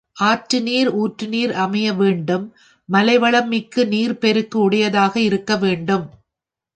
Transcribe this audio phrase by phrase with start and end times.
[0.17, 2.45] ஆற்று நீர், ஊற்று நீர் அமைய வேண்டும்
[2.89, 6.05] மவைளம் மிக்கு நீர்ப்பெருக்கு உடையதாக இருக்க வேண்டும்.